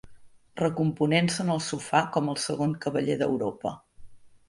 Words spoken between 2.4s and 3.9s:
segon cavaller d'Europa.